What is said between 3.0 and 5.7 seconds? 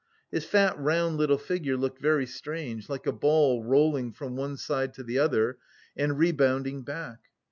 a ball rolling from one side to the other